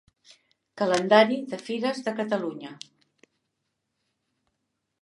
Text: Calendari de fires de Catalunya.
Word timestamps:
Calendari 0.81 1.37
de 1.51 1.59
fires 1.67 2.01
de 2.09 2.15
Catalunya. 2.23 2.73